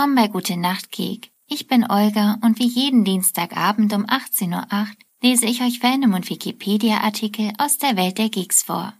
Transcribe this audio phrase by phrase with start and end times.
[0.00, 1.30] Willkommen bei Gute Nacht Geek.
[1.46, 4.88] Ich bin Olga und wie jeden Dienstagabend um 18.08 Uhr
[5.20, 8.94] lese ich euch Fandom und Wikipedia-Artikel aus der Welt der Geeks vor.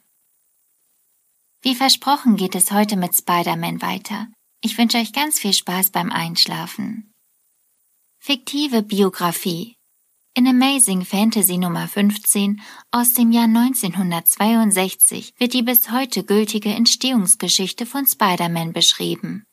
[1.63, 4.27] Wie versprochen geht es heute mit Spider-Man weiter.
[4.61, 7.15] Ich wünsche euch ganz viel Spaß beim Einschlafen.
[8.19, 9.77] Fiktive Biografie
[10.35, 17.87] in Amazing Fantasy Nummer 15 aus dem Jahr 1962 wird die bis heute gültige Entstehungsgeschichte
[17.87, 19.47] von Spider-Man beschrieben.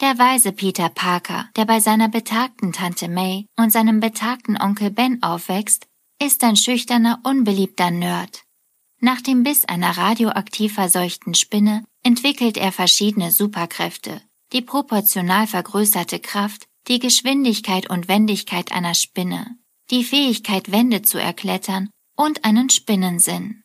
[0.00, 5.20] Der weise Peter Parker, der bei seiner betagten Tante May und seinem betagten Onkel Ben
[5.24, 5.88] aufwächst,
[6.22, 8.44] ist ein schüchterner, unbeliebter Nerd.
[9.00, 16.66] Nach dem Biss einer radioaktiv verseuchten Spinne entwickelt er verschiedene Superkräfte, die proportional vergrößerte Kraft,
[16.86, 19.56] die Geschwindigkeit und Wendigkeit einer Spinne,
[19.90, 23.64] die Fähigkeit, Wände zu erklettern und einen Spinnensinn.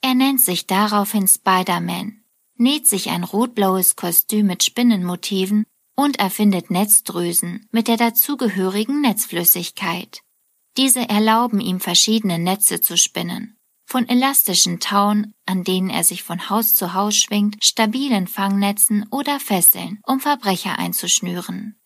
[0.00, 2.22] Er nennt sich daraufhin Spider-Man,
[2.58, 10.20] näht sich ein rotblaues Kostüm mit Spinnenmotiven und erfindet Netzdrüsen mit der dazugehörigen Netzflüssigkeit.
[10.76, 13.56] Diese erlauben ihm verschiedene Netze zu spinnen.
[13.86, 19.38] Von elastischen Tauen, an denen er sich von Haus zu Haus schwingt, stabilen Fangnetzen oder
[19.40, 21.78] Fesseln, um Verbrecher einzuschnüren.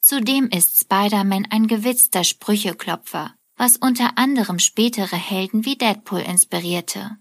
[0.00, 7.18] Zudem ist Spider-Man ein gewitzter Sprücheklopfer, was unter anderem spätere Helden wie Deadpool inspirierte.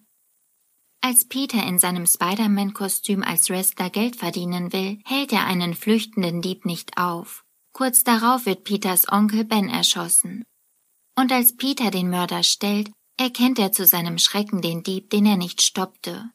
[1.01, 6.65] Als Peter in seinem Spider-Man-Kostüm als Wrestler Geld verdienen will, hält er einen flüchtenden Dieb
[6.65, 7.43] nicht auf.
[7.73, 10.43] Kurz darauf wird Peters Onkel Ben erschossen.
[11.15, 15.37] Und als Peter den Mörder stellt, erkennt er zu seinem Schrecken den Dieb, den er
[15.37, 16.31] nicht stoppte.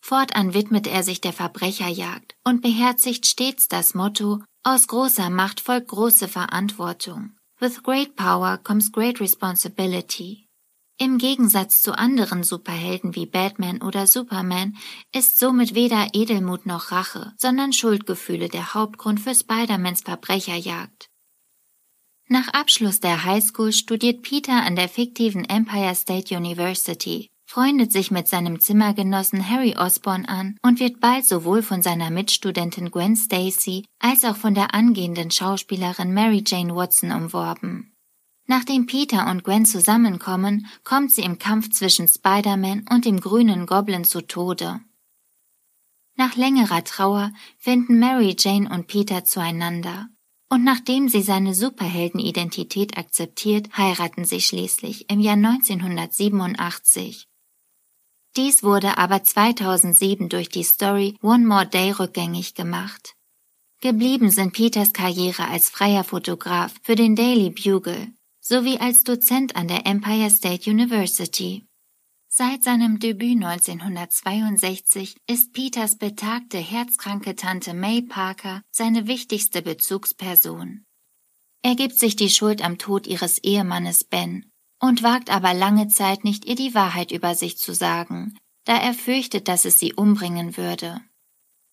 [0.00, 5.88] Fortan widmet er sich der Verbrecherjagd und beherzigt stets das Motto aus großer Macht folgt
[5.88, 7.36] große Verantwortung.
[7.58, 10.41] With great power comes great responsibility.
[10.98, 14.76] Im Gegensatz zu anderen Superhelden wie Batman oder Superman
[15.14, 21.08] ist somit weder Edelmut noch Rache, sondern Schuldgefühle der Hauptgrund für Spider-Mans Verbrecherjagd.
[22.28, 28.28] Nach Abschluss der Highschool studiert Peter an der fiktiven Empire State University freundet sich mit
[28.28, 34.24] seinem Zimmergenossen Harry Osborn an und wird bald sowohl von seiner Mitstudentin Gwen Stacy als
[34.24, 37.91] auch von der angehenden Schauspielerin Mary Jane Watson umworben.
[38.54, 44.04] Nachdem Peter und Gwen zusammenkommen, kommt sie im Kampf zwischen Spider-Man und dem grünen Goblin
[44.04, 44.78] zu Tode.
[46.16, 50.08] Nach längerer Trauer finden Mary Jane und Peter zueinander.
[50.50, 57.28] Und nachdem sie seine Superheldenidentität akzeptiert, heiraten sie schließlich im Jahr 1987.
[58.36, 63.14] Dies wurde aber 2007 durch die Story One More Day rückgängig gemacht.
[63.80, 69.68] Geblieben sind Peters Karriere als freier Fotograf für den Daily Bugle sowie als Dozent an
[69.68, 71.64] der Empire State University.
[72.28, 80.84] Seit seinem Debüt 1962 ist Peters betagte herzkranke Tante May Parker seine wichtigste Bezugsperson.
[81.62, 84.50] Er gibt sich die Schuld am Tod ihres Ehemannes Ben
[84.80, 88.94] und wagt aber lange Zeit nicht, ihr die Wahrheit über sich zu sagen, da er
[88.94, 91.00] fürchtet, dass es sie umbringen würde.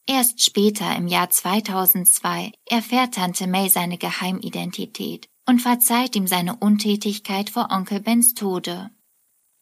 [0.05, 7.49] Erst später, im Jahr 2002, erfährt Tante May seine Geheimidentität und verzeiht ihm seine Untätigkeit
[7.49, 8.91] vor Onkel Bens Tode.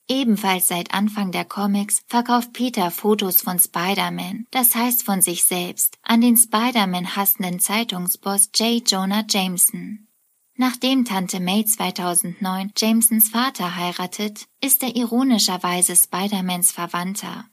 [0.10, 5.98] Ebenfalls seit Anfang der Comics verkauft Peter Fotos von Spider-Man, das heißt von sich selbst,
[6.02, 8.84] an den Spider-Man hassenden Zeitungsboss J.
[8.86, 10.10] Jonah Jameson.
[10.58, 17.46] Nachdem Tante May 2009 Jamesons Vater heiratet, ist er ironischerweise Spider-Mans Verwandter.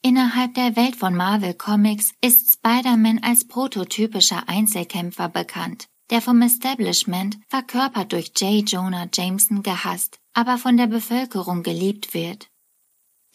[0.00, 7.38] Innerhalb der Welt von Marvel Comics ist Spider-Man als prototypischer Einzelkämpfer bekannt, der vom Establishment,
[7.48, 8.68] verkörpert durch J.
[8.68, 12.48] Jonah Jameson, gehasst, aber von der Bevölkerung geliebt wird.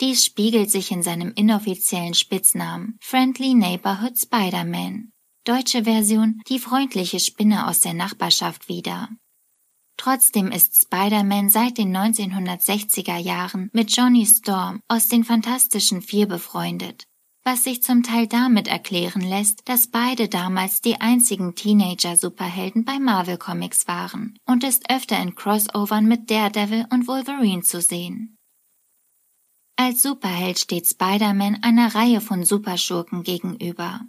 [0.01, 5.13] Dies spiegelt sich in seinem inoffiziellen Spitznamen Friendly Neighborhood Spider-Man
[5.45, 9.09] deutsche Version die freundliche Spinne aus der Nachbarschaft wieder.
[9.97, 17.05] Trotzdem ist Spider-Man seit den 1960er Jahren mit Johnny Storm aus den Fantastischen Vier befreundet,
[17.43, 23.37] was sich zum Teil damit erklären lässt, dass beide damals die einzigen Teenager-Superhelden bei Marvel
[23.37, 28.37] Comics waren und ist öfter in Crossovern mit Daredevil und Wolverine zu sehen.
[29.75, 34.01] Als Superheld steht Spider-Man einer Reihe von Superschurken gegenüber.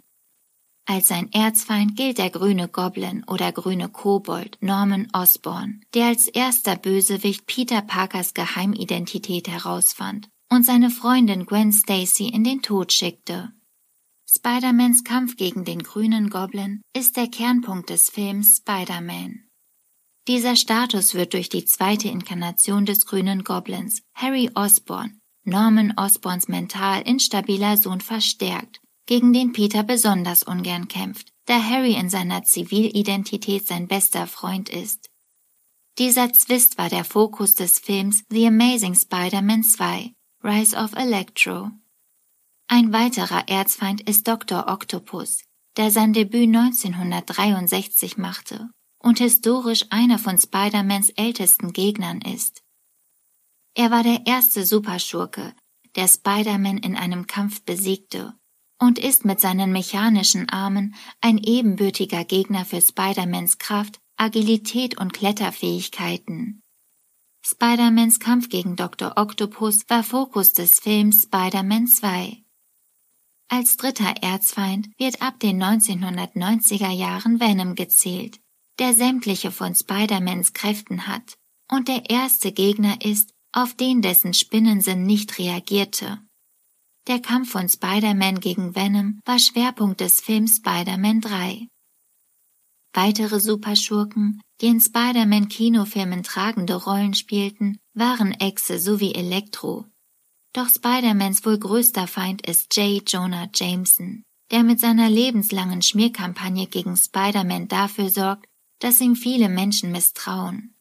[0.87, 6.75] Als sein Erzfeind gilt der grüne Goblin oder grüne Kobold Norman Osborn, der als erster
[6.75, 13.51] Bösewicht Peter Parkers Geheimidentität herausfand und seine Freundin Gwen Stacy in den Tod schickte.
[14.27, 19.45] Spider-Mans Kampf gegen den grünen Goblin ist der Kernpunkt des Films Spider-Man.
[20.27, 27.01] Dieser Status wird durch die zweite Inkarnation des grünen Goblins, Harry Osborn, Norman Osborns mental
[27.03, 33.87] instabiler Sohn verstärkt gegen den Peter besonders ungern kämpft, da Harry in seiner Zivilidentität sein
[33.87, 35.09] bester Freund ist.
[35.99, 40.14] Dieser Zwist war der Fokus des Films The Amazing Spider-Man 2,
[40.47, 41.71] Rise of Electro.
[42.67, 44.67] Ein weiterer Erzfeind ist Dr.
[44.67, 45.39] Octopus,
[45.75, 48.69] der sein Debüt 1963 machte
[48.99, 52.61] und historisch einer von Spider-Mans ältesten Gegnern ist.
[53.73, 55.55] Er war der erste Superschurke,
[55.95, 58.35] der Spider-Man in einem Kampf besiegte
[58.79, 66.61] und ist mit seinen mechanischen Armen ein ebenbürtiger Gegner für Spider-Mans Kraft, Agilität und Kletterfähigkeiten.
[67.47, 69.13] Spider-Mans Kampf gegen Dr.
[69.17, 72.41] Octopus war Fokus des Films Spider-Man 2.
[73.49, 78.39] Als dritter Erzfeind wird ab den 1990er Jahren Venom gezählt,
[78.79, 81.37] der sämtliche von Spider-Mans Kräften hat
[81.69, 86.17] und der erste Gegner ist, auf den dessen Spinnensinn nicht reagierte.
[87.07, 91.67] Der Kampf von Spider-Man gegen Venom war Schwerpunkt des Films Spider-Man 3.
[92.95, 99.83] Weitere Superschurken, die in Spider-Man Kinofilmen tragende Rollen spielten, waren Echse sowie Elektro.
[100.53, 103.03] Doch Spider-Mans wohl größter Feind ist J.
[103.05, 108.45] Jonah Jameson, der mit seiner lebenslangen Schmierkampagne gegen Spider-Man dafür sorgt,
[108.79, 110.73] dass ihm viele Menschen misstrauen.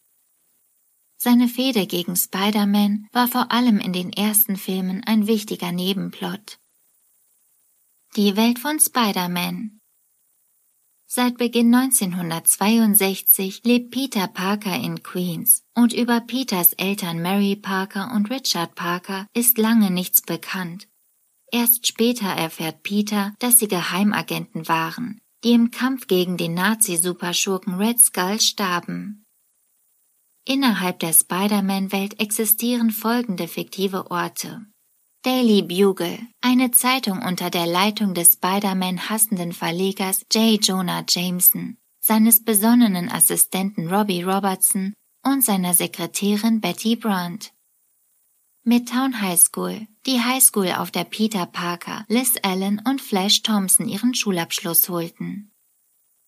[1.16, 6.60] Seine Fehde gegen Spider-Man war vor allem in den ersten Filmen ein wichtiger Nebenplot.
[8.14, 9.80] Die Welt von Spider-Man
[11.16, 18.30] Seit Beginn 1962 lebt Peter Parker in Queens und über Peters Eltern Mary Parker und
[18.30, 20.88] Richard Parker ist lange nichts bekannt.
[21.52, 28.00] Erst später erfährt Peter, dass sie Geheimagenten waren, die im Kampf gegen den Nazi-Superschurken Red
[28.00, 29.24] Skull starben.
[30.44, 34.66] Innerhalb der Spider-Man-Welt existieren folgende fiktive Orte.
[35.24, 40.62] Daily Bugle, eine Zeitung unter der Leitung des Spider-Man hassenden Verlegers J.
[40.62, 44.92] Jonah Jameson, seines besonnenen Assistenten Robbie Robertson
[45.24, 47.54] und seiner Sekretärin Betty Brandt.
[48.64, 53.88] Midtown High School, die High School, auf der Peter Parker, Liz Allen und Flash Thompson
[53.88, 55.50] ihren Schulabschluss holten.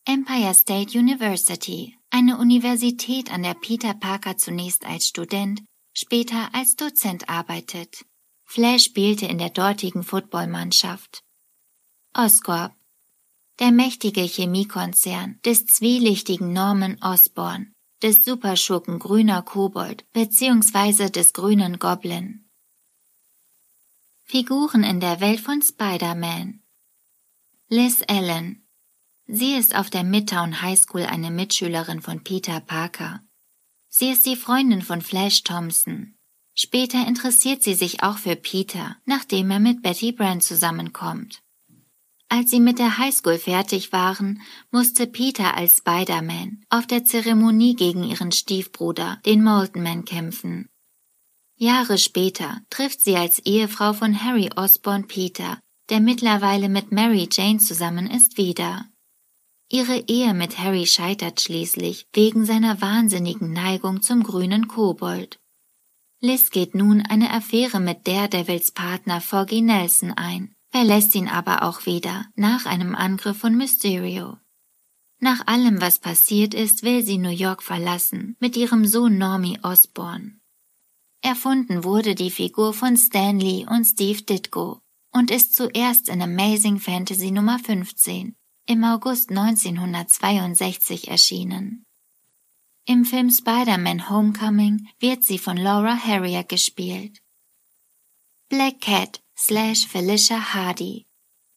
[0.07, 5.63] Empire State University, eine Universität, an der Peter Parker zunächst als Student,
[5.93, 8.07] später als Dozent arbeitet.
[8.47, 11.23] Flash spielte in der dortigen Footballmannschaft.
[12.15, 12.73] Oscorp,
[13.59, 21.11] der mächtige Chemiekonzern des zwielichtigen Norman Osborn, des Superschurken Grüner Kobold bzw.
[21.11, 22.49] des Grünen Goblin.
[24.25, 26.63] Figuren in der Welt von Spider-Man
[27.69, 28.67] Liz Allen
[29.29, 33.23] Sie ist auf der Midtown High School eine Mitschülerin von Peter Parker.
[33.89, 36.16] Sie ist die Freundin von Flash Thompson.
[36.59, 41.43] Später interessiert sie sich auch für Peter, nachdem er mit Betty Brand zusammenkommt.
[42.29, 48.03] Als sie mit der Highschool fertig waren, musste Peter als Spider-Man auf der Zeremonie gegen
[48.03, 50.69] ihren Stiefbruder, den Molten Man, kämpfen.
[51.57, 55.61] Jahre später trifft sie als Ehefrau von Harry Osborne Peter,
[55.91, 58.87] der mittlerweile mit Mary Jane zusammen ist, wieder.
[59.69, 65.39] Ihre Ehe mit Harry scheitert schließlich wegen seiner wahnsinnigen Neigung zum grünen Kobold.
[66.21, 71.85] Liz geht nun eine Affäre mit Daredevils Partner Foggy Nelson ein, verlässt ihn aber auch
[71.85, 74.39] wieder nach einem Angriff von Mysterio.
[75.19, 80.39] Nach allem, was passiert ist, will sie New York verlassen mit ihrem Sohn Normie Osborne.
[81.23, 84.81] Erfunden wurde die Figur von Stan Lee und Steve Ditko
[85.13, 91.86] und ist zuerst in Amazing Fantasy Nummer 15 im August 1962 erschienen.
[92.89, 97.21] Im Film Spider-Man Homecoming wird sie von Laura Harrier gespielt.
[98.49, 101.05] Black Cat slash Felicia Hardy.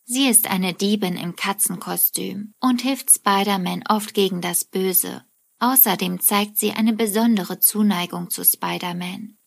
[0.05, 5.23] Sie ist eine Diebin im Katzenkostüm und hilft Spider-Man oft gegen das Böse.
[5.59, 9.37] Außerdem zeigt sie eine besondere Zuneigung zu Spider-Man.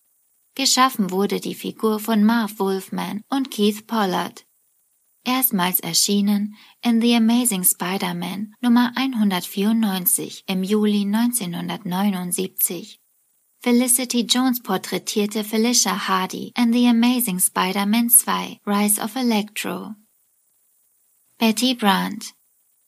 [0.54, 4.46] Geschaffen wurde die Figur von Marv Wolfman und Keith Pollard,
[5.24, 12.98] Erstmals erschienen in The Amazing Spider-Man Nummer 194 im Juli 1979.
[13.60, 19.94] Felicity Jones porträtierte Felicia Hardy in The Amazing Spider-Man 2 Rise of Electro.
[21.38, 22.34] Betty Brandt.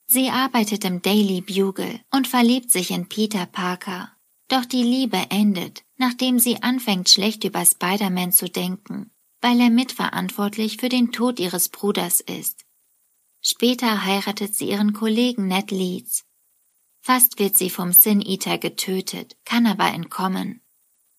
[0.07, 4.11] Sie arbeitet im Daily Bugle und verliebt sich in Peter Parker.
[4.49, 9.12] Doch die Liebe endet, nachdem sie anfängt schlecht über Spider-Man zu denken
[9.44, 12.64] weil er mitverantwortlich für den Tod ihres Bruders ist.
[13.42, 16.24] Später heiratet sie ihren Kollegen Ned Leeds.
[17.02, 20.62] Fast wird sie vom Sin Eater getötet, kann aber entkommen.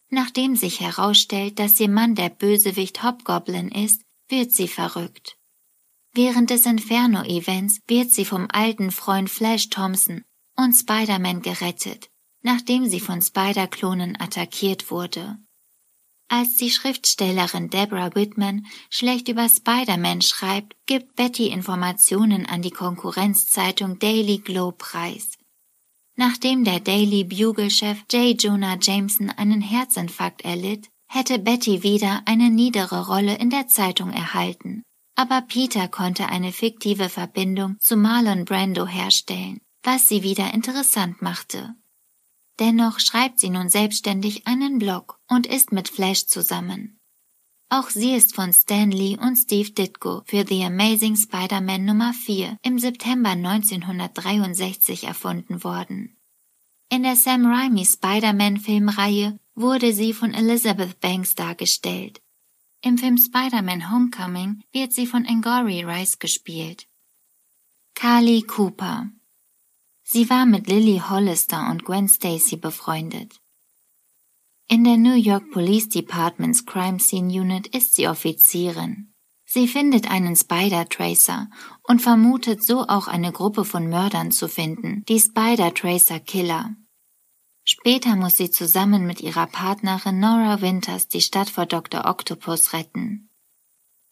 [0.09, 5.37] Nachdem sich herausstellt, dass ihr Mann der Bösewicht Hobgoblin ist, wird sie verrückt.
[6.11, 12.09] Während des Inferno-Events wird sie vom alten Freund Flash Thompson und Spider-Man gerettet,
[12.41, 15.37] nachdem sie von Spider-Klonen attackiert wurde.
[16.27, 23.99] Als die Schriftstellerin Deborah Whitman schlecht über Spider-Man schreibt, gibt Betty Informationen an die Konkurrenzzeitung
[23.99, 25.37] Daily Globe preis.
[26.15, 28.41] Nachdem der Daily Bugle-Chef J.
[28.41, 34.83] Jonah Jameson einen Herzinfarkt erlitt, hätte Betty wieder eine niedere Rolle in der Zeitung erhalten.
[35.15, 41.75] Aber Peter konnte eine fiktive Verbindung zu Marlon Brando herstellen, was sie wieder interessant machte.
[42.59, 46.99] Dennoch schreibt sie nun selbstständig einen Blog und ist mit Flash zusammen.
[47.69, 52.57] Auch sie ist von Stan Lee und Steve Ditko für The Amazing Spider-Man Nummer 4
[52.61, 56.15] im September 1963 erfunden worden.
[56.89, 62.21] In der Sam Raimi Spider-Man-Filmreihe wurde sie von Elizabeth Banks dargestellt.
[62.81, 66.87] Im Film Spider-Man Homecoming wird sie von Angourie Rice gespielt.
[67.95, 69.09] Carly Cooper
[70.07, 73.41] Sie war mit Lily Hollister und Gwen Stacy befreundet.
[74.67, 79.13] In der New York Police Departments Crime Scene Unit ist sie Offizierin.
[79.45, 81.49] Sie findet einen Spider-Tracer
[81.83, 86.75] und vermutet so auch eine Gruppe von Mördern zu finden, die Spider-Tracer-Killer.
[87.63, 92.05] Später muss sie zusammen mit ihrer Partnerin Nora Winters die Stadt vor Dr.
[92.05, 93.29] Octopus retten.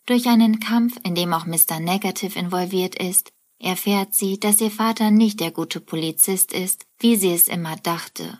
[0.07, 1.79] Durch einen Kampf, in dem auch Mr.
[1.79, 3.31] Negative involviert ist,
[3.63, 8.39] erfährt sie, dass ihr Vater nicht der gute Polizist ist, wie sie es immer dachte.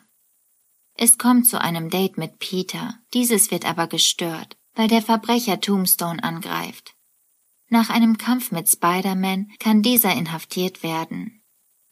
[0.95, 6.23] Es kommt zu einem Date mit Peter, dieses wird aber gestört, weil der Verbrecher Tombstone
[6.23, 6.95] angreift.
[7.69, 11.41] Nach einem Kampf mit Spider-Man kann dieser inhaftiert werden.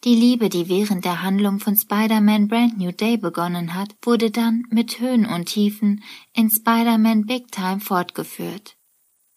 [0.03, 4.63] Die Liebe, die während der Handlung von Spider-Man Brand New Day begonnen hat, wurde dann
[4.69, 8.77] mit Höhen und Tiefen in Spider-Man Big Time fortgeführt.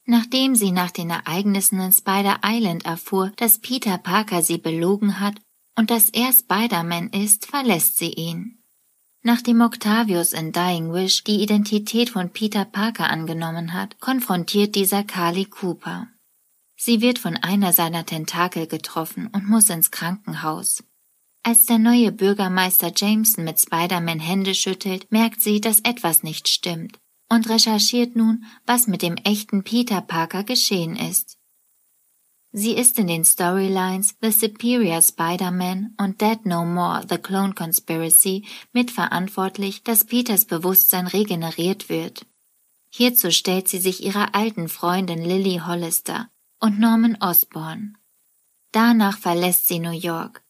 [0.07, 5.37] Nachdem sie nach den Ereignissen in Spider Island erfuhr, dass Peter Parker sie belogen hat
[5.77, 8.59] und dass er Spider-Man ist, verlässt sie ihn.
[9.23, 15.47] Nachdem Octavius in Dying Wish die Identität von Peter Parker angenommen hat, konfrontiert dieser Carly
[15.47, 16.09] Cooper.
[16.77, 20.85] Sie wird von einer seiner Tentakel getroffen und muss ins Krankenhaus.
[21.43, 26.99] Als der neue Bürgermeister Jameson mit Spider-Man Hände schüttelt, merkt sie, dass etwas nicht stimmt
[27.35, 31.37] und recherchiert nun, was mit dem echten Peter Parker geschehen ist.
[32.53, 38.45] Sie ist in den Storylines The Superior Spider-Man und Dead No More The Clone Conspiracy
[38.73, 42.27] mitverantwortlich, dass Peters Bewusstsein regeneriert wird.
[42.91, 46.29] Hierzu stellt sie sich ihrer alten Freundin Lily Hollister
[46.61, 47.99] und Norman Osborn.
[48.71, 50.44] Danach verlässt sie New York,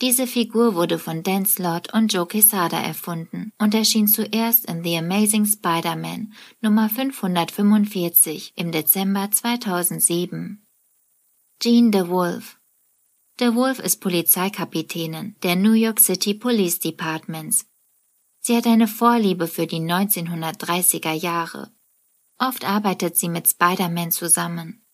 [0.00, 4.98] diese Figur wurde von Dan Slott und Joe Quesada erfunden und erschien zuerst in The
[4.98, 10.64] Amazing Spider-Man Nummer 545 im Dezember 2007.
[11.60, 12.58] Jean DeWolf
[13.40, 17.66] DeWolf ist Polizeikapitänin der New York City Police Departments.
[18.40, 21.72] Sie hat eine Vorliebe für die 1930er Jahre.
[22.38, 24.84] Oft arbeitet sie mit Spider-Man zusammen.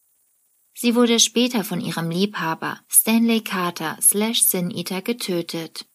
[0.74, 5.86] Sie wurde später von ihrem Liebhaber Stanley Carter slash Sin Eater getötet.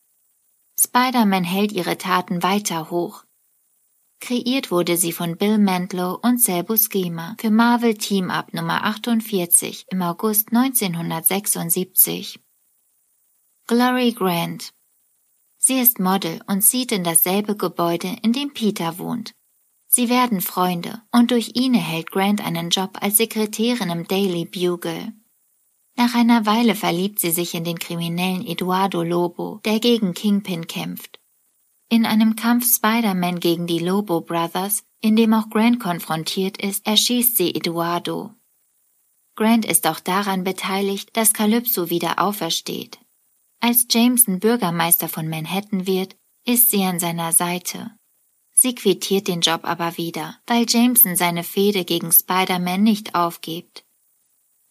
[0.78, 3.26] Spider-Man hält ihre Taten weiter hoch.
[4.22, 9.86] Kreiert wurde sie von Bill Mantlo und Sal Buscema für Marvel Team Up Nummer 48
[9.90, 12.40] im August 1976.
[13.68, 14.74] Glory Grant
[15.58, 19.34] Sie ist Model und zieht in dasselbe Gebäude, in dem Peter wohnt.
[19.92, 25.14] Sie werden Freunde und durch ihn erhält Grant einen Job als Sekretärin im Daily Bugle.
[25.96, 31.20] Nach einer Weile verliebt sie sich in den kriminellen Eduardo Lobo, der gegen Kingpin kämpft.
[31.90, 37.36] In einem Kampf Spider-Man gegen die Lobo Brothers, in dem auch Grant konfrontiert ist, erschießt
[37.36, 38.36] sie Eduardo.
[39.36, 43.00] Grant ist auch daran beteiligt, dass Calypso wieder aufersteht.
[43.60, 46.16] Als Jameson Bürgermeister von Manhattan wird,
[46.46, 47.99] ist sie an seiner Seite.
[48.62, 53.86] Sie quittiert den Job aber wieder, weil Jameson seine Fehde gegen Spider-Man nicht aufgibt.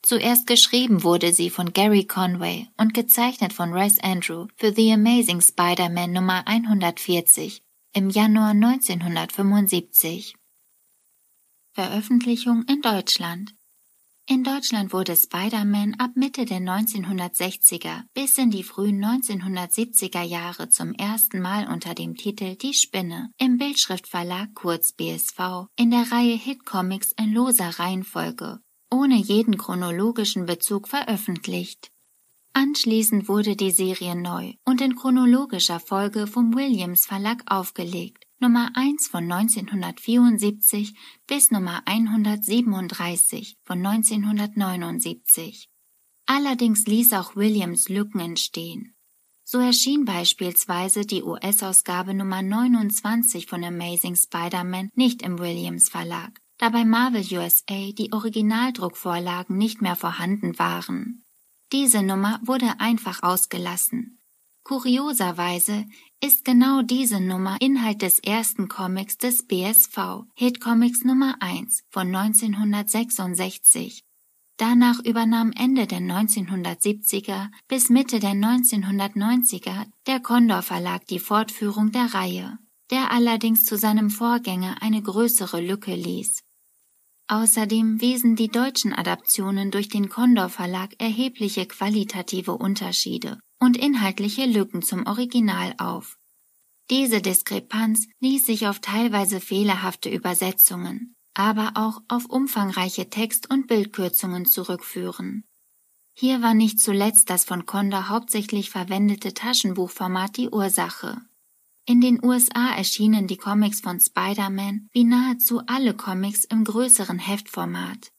[0.02, 5.40] Zuerst geschrieben wurde sie von Gary Conway und gezeichnet von Russ Andrew für The Amazing
[5.40, 7.62] Spider-Man Nummer 140
[7.95, 10.37] im Januar 1975.
[11.73, 13.54] Veröffentlichung in Deutschland
[14.30, 20.92] in Deutschland wurde Spider-Man ab Mitte der 1960er bis in die frühen 1970er Jahre zum
[20.92, 26.66] ersten Mal unter dem Titel Die Spinne im Bildschriftverlag kurz BSV in der Reihe Hit
[26.66, 31.90] Comics in loser Reihenfolge, ohne jeden chronologischen Bezug veröffentlicht.
[32.52, 39.09] Anschließend wurde die Serie neu und in chronologischer Folge vom Williams Verlag aufgelegt Nummer 1
[39.09, 40.95] von 1974
[41.26, 45.68] bis Nummer 137 von 1979.
[46.25, 48.95] Allerdings ließ auch Williams Lücken entstehen.
[49.42, 56.68] So erschien beispielsweise die US-Ausgabe Nummer 29 von Amazing Spider-Man nicht im Williams Verlag, da
[56.68, 61.25] bei Marvel USA die Originaldruckvorlagen nicht mehr vorhanden waren.
[61.73, 64.21] Diese Nummer wurde einfach ausgelassen.
[64.68, 65.87] Kurioserweise
[66.22, 72.14] ist genau diese Nummer Inhalt des ersten Comics des BSV, Hit Comics Nummer 1 von
[72.14, 74.04] 1966,
[74.58, 82.12] Danach übernahm Ende der 1970er bis Mitte der 1990er der Condor Verlag die Fortführung der
[82.12, 82.58] Reihe,
[82.90, 86.42] der allerdings zu seinem Vorgänger eine größere Lücke ließ.
[87.28, 94.82] Außerdem wiesen die deutschen Adaptionen durch den Condor Verlag erhebliche qualitative Unterschiede und inhaltliche Lücken
[94.82, 96.18] zum Original auf.
[96.90, 104.46] Diese Diskrepanz ließ sich auf teilweise fehlerhafte Übersetzungen, aber auch auf umfangreiche Text- und Bildkürzungen
[104.46, 105.44] zurückführen.
[106.14, 111.20] Hier war nicht zuletzt das von Conda hauptsächlich verwendete Taschenbuchformat die Ursache.
[111.86, 118.10] In den USA erschienen die Comics von Spider-Man wie nahezu alle Comics im größeren Heftformat.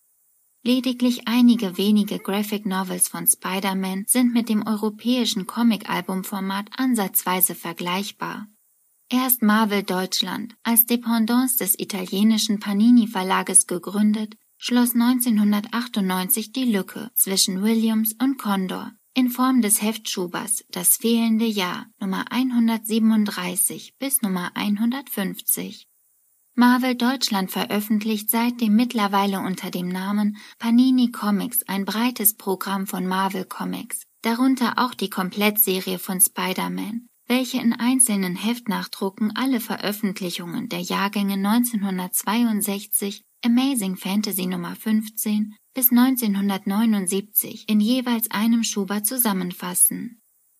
[0.61, 8.47] Lediglich einige wenige Graphic Novels von Spider-Man sind mit dem europäischen Comic-Album-Format ansatzweise vergleichbar.
[9.09, 17.63] Erst Marvel Deutschland, als Dependance des italienischen Panini Verlages gegründet, schloss 1998 die Lücke zwischen
[17.63, 25.88] Williams und Condor in Form des Heftschubers Das fehlende Jahr Nummer 137 bis Nummer 150.
[26.59, 33.45] Marvel Deutschland veröffentlicht seitdem mittlerweile unter dem Namen Panini Comics ein breites Programm von Marvel
[33.45, 41.35] Comics, darunter auch die Komplettserie von Spider-Man, welche in einzelnen Heftnachdrucken alle Veröffentlichungen der Jahrgänge
[41.35, 50.19] 1962 Amazing Fantasy Nummer 15 bis 1979 in jeweils einem Schuber zusammenfassen.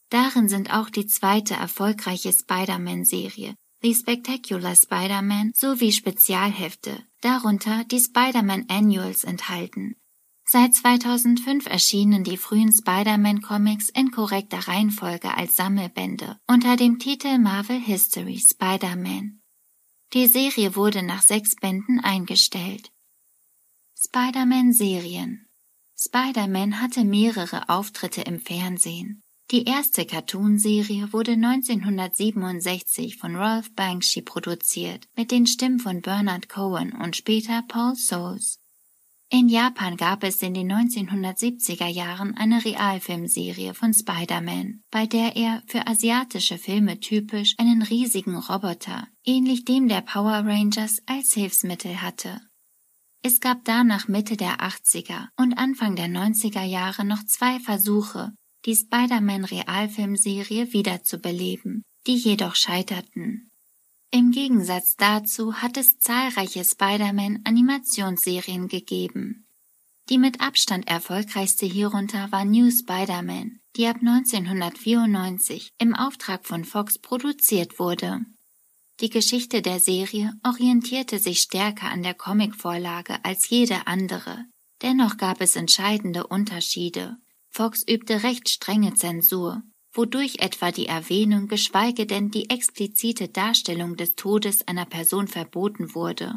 [0.09, 8.65] Darin sind auch die zweite erfolgreiche Spider-Man-Serie, The Spectacular Spider-Man, sowie Spezialhefte, darunter die Spider-Man
[8.69, 9.95] Annuals enthalten,
[10.51, 17.79] Seit 2005 erschienen die frühen Spider-Man-Comics in korrekter Reihenfolge als Sammelbände unter dem Titel Marvel
[17.79, 19.43] History Spider-Man.
[20.13, 22.91] Die Serie wurde nach sechs Bänden eingestellt.
[23.95, 25.45] Spider-Man-Serien
[25.95, 29.21] Spider-Man hatte mehrere Auftritte im Fernsehen.
[29.51, 36.93] Die erste Cartoonserie wurde 1967 von Ralph Bakshi produziert, mit den Stimmen von Bernard Cohen
[36.93, 38.59] und später Paul Souls.
[39.31, 45.63] In Japan gab es in den 1970er Jahren eine Realfilmserie von Spider-Man, bei der er
[45.65, 52.39] für asiatische Filme typisch einen riesigen Roboter, ähnlich dem der Power Rangers, als Hilfsmittel hatte.
[53.23, 58.31] Es gab danach Mitte der 80er und Anfang der 90er Jahre noch zwei Versuche,
[58.65, 63.49] die Spider-Man Realfilmserie wiederzubeleben, die jedoch scheiterten.
[64.11, 69.45] Im Gegensatz dazu hat es zahlreiche Spider-Man-Animationsserien gegeben.
[70.09, 76.97] Die mit Abstand erfolgreichste hierunter war New Spider-Man, die ab 1994 im Auftrag von Fox
[76.97, 78.21] produziert wurde.
[78.99, 84.45] Die Geschichte der Serie orientierte sich stärker an der Comicvorlage als jede andere.
[84.81, 87.17] Dennoch gab es entscheidende Unterschiede.
[87.49, 94.15] Fox übte recht strenge Zensur wodurch etwa die Erwähnung, geschweige denn die explizite Darstellung des
[94.15, 96.35] Todes einer Person verboten wurde.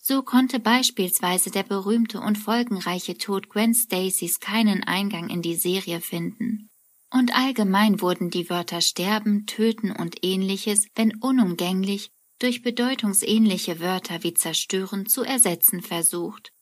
[0.00, 6.00] So konnte beispielsweise der berühmte und folgenreiche Tod Gwen Stacys keinen Eingang in die Serie
[6.00, 6.70] finden.
[7.10, 14.34] Und allgemein wurden die Wörter sterben, töten und ähnliches, wenn unumgänglich, durch bedeutungsähnliche Wörter wie
[14.34, 16.52] zerstören zu ersetzen versucht.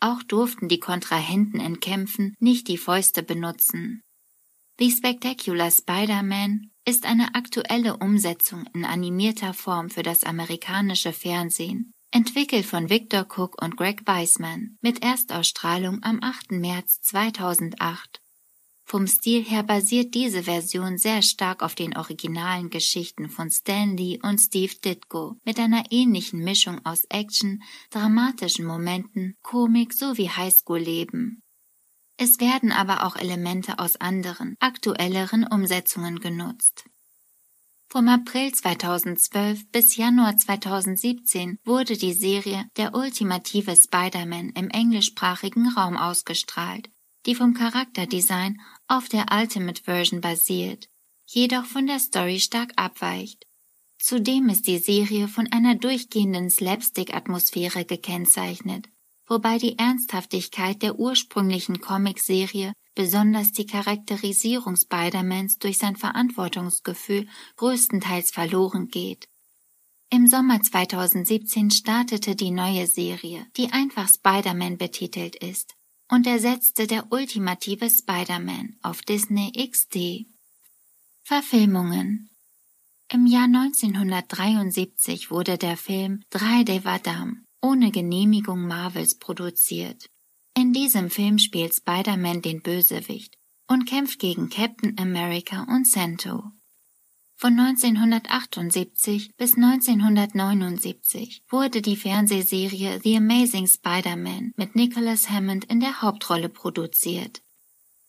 [0.00, 4.02] Auch durften die Kontrahenten in Kämpfen nicht die Fäuste benutzen.
[4.78, 12.64] The Spectacular Spider-Man ist eine aktuelle Umsetzung in animierter Form für das amerikanische Fernsehen, entwickelt
[12.64, 16.52] von Victor Cook und Greg Weisman, mit Erstausstrahlung am 8.
[16.52, 18.19] März 2008.
[18.90, 24.18] Vom Stil her basiert diese Version sehr stark auf den originalen Geschichten von Stan Lee
[24.20, 31.40] und Steve Ditko mit einer ähnlichen Mischung aus Action, dramatischen Momenten, Komik sowie Highschool-Leben.
[32.16, 36.82] Es werden aber auch Elemente aus anderen, aktuelleren Umsetzungen genutzt.
[37.90, 45.96] Vom April 2012 bis Januar 2017 wurde die Serie Der ultimative Spider-Man im englischsprachigen Raum
[45.96, 46.90] ausgestrahlt,
[47.26, 50.88] die vom Charakterdesign auf der Ultimate Version basiert,
[51.26, 53.46] jedoch von der Story stark abweicht.
[53.98, 58.88] Zudem ist die Serie von einer durchgehenden Slapstick-Atmosphäre gekennzeichnet,
[59.26, 68.88] wobei die Ernsthaftigkeit der ursprünglichen Comicserie, besonders die Charakterisierung Spider-Mans durch sein Verantwortungsgefühl, größtenteils verloren
[68.88, 69.28] geht.
[70.08, 75.76] Im Sommer 2017 startete die neue Serie, die einfach Spider-Man betitelt ist
[76.10, 80.26] und ersetzte der ultimative Spider-Man auf Disney XD.
[81.22, 82.30] Verfilmungen
[83.12, 90.08] Im Jahr 1973 wurde der Film Drei de Vadam ohne Genehmigung Marvels produziert.
[90.56, 93.36] In diesem Film spielt Spider-Man den Bösewicht
[93.68, 96.50] und kämpft gegen Captain America und Santo.
[97.40, 106.02] Von 1978 bis 1979 wurde die Fernsehserie The Amazing Spider-Man mit Nicholas Hammond in der
[106.02, 107.40] Hauptrolle produziert.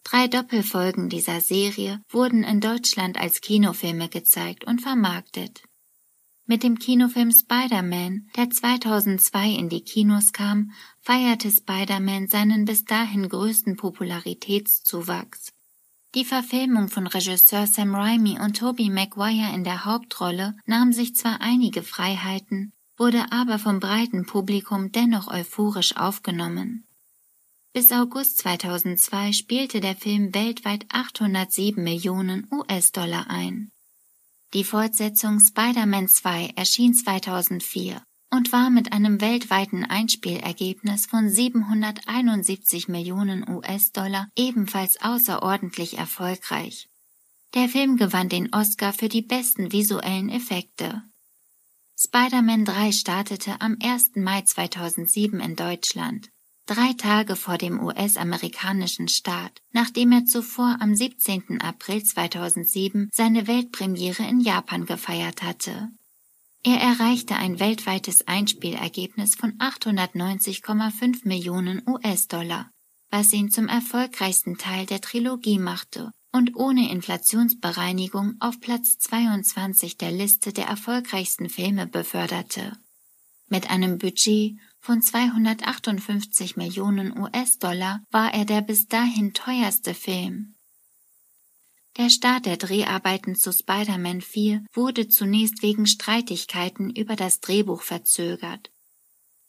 [0.04, 5.64] Drei Doppelfolgen dieser Serie wurden in Deutschland als Kinofilme gezeigt und vermarktet.
[6.46, 13.30] Mit dem Kinofilm Spider-Man, der 2002 in die Kinos kam, feierte Spider-Man seinen bis dahin
[13.30, 15.54] größten Popularitätszuwachs.
[16.14, 21.40] Die Verfilmung von Regisseur Sam Raimi und Tobey Maguire in der Hauptrolle nahm sich zwar
[21.40, 26.86] einige Freiheiten, wurde aber vom breiten Publikum dennoch euphorisch aufgenommen.
[27.72, 33.72] Bis August 2002 spielte der Film weltweit 807 Millionen US-Dollar ein.
[34.54, 43.48] Die Fortsetzung Spider-Man 2 erschien 2004 und war mit einem weltweiten Einspielergebnis von 771 Millionen
[43.48, 46.90] US-Dollar ebenfalls außerordentlich erfolgreich.
[47.54, 51.04] Der Film gewann den Oscar für die besten visuellen Effekte.
[52.00, 54.12] Spider-Man 3 startete am 1.
[54.16, 56.30] Mai 2007 in Deutschland,
[56.66, 61.62] drei Tage vor dem US-amerikanischen Start, nachdem er zuvor am 17.
[61.62, 65.90] April 2007 seine Weltpremiere in Japan gefeiert hatte.
[66.64, 72.70] Er erreichte ein weltweites Einspielergebnis von 890,5 Millionen US-Dollar,
[73.10, 80.12] was ihn zum erfolgreichsten Teil der Trilogie machte und ohne Inflationsbereinigung auf Platz 22 der
[80.12, 82.74] Liste der erfolgreichsten Filme beförderte.
[83.50, 90.56] Mit einem Budget von 258 Millionen US-Dollar war er der bis dahin teuerste Film.
[91.98, 98.72] Der Start der Dreharbeiten zu Spider-Man 4 wurde zunächst wegen Streitigkeiten über das Drehbuch verzögert.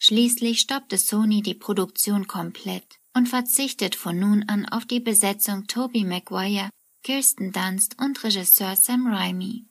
[0.00, 6.02] Schließlich stoppte Sony die Produktion komplett und verzichtet von nun an auf die Besetzung Tobey
[6.02, 6.70] Maguire,
[7.04, 9.66] Kirsten Dunst und Regisseur Sam Raimi.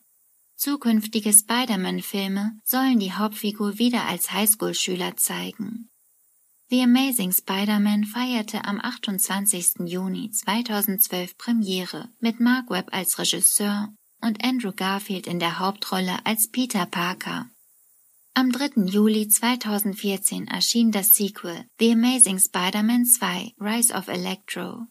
[0.55, 5.90] Zukünftige Spider-Man-Filme sollen die Hauptfigur wieder als Highschool-Schüler zeigen.
[6.71, 9.87] The Amazing Spider-Man feierte am 28.
[9.87, 16.49] Juni 2012 Premiere mit Mark Webb als Regisseur und Andrew Garfield in der Hauptrolle als
[16.49, 17.49] Peter Parker.
[18.35, 18.85] Am 3.
[18.85, 24.85] Juli 2014 erschien das Sequel The Amazing Spider-Man 2 Rise of Electro.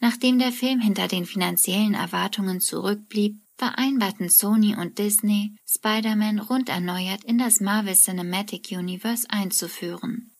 [0.00, 7.24] Nachdem der Film hinter den finanziellen Erwartungen zurückblieb, vereinbarten Sony und Disney, Spider-Man rund erneuert
[7.24, 10.30] in das Marvel Cinematic Universe einzuführen.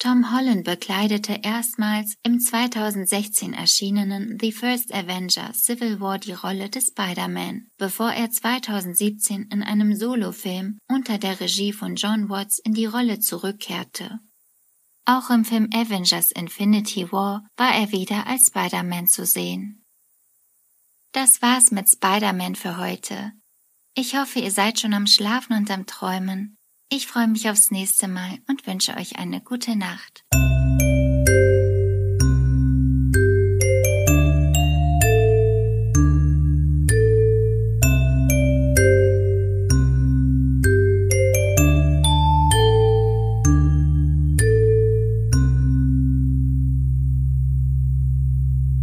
[0.00, 6.88] Tom Holland bekleidete erstmals im 2016 erschienenen The First Avenger Civil War die Rolle des
[6.88, 12.86] Spider-Man, bevor er 2017 in einem Solofilm unter der Regie von John Watts in die
[12.86, 14.20] Rolle zurückkehrte.
[15.04, 19.82] Auch im Film Avengers Infinity War war er wieder als Spider-Man zu sehen.
[21.10, 23.32] Das war's mit Spider-Man für heute.
[23.94, 26.57] Ich hoffe, ihr seid schon am Schlafen und am Träumen.
[26.90, 30.24] Ich freue mich aufs nächste Mal und wünsche euch eine gute Nacht.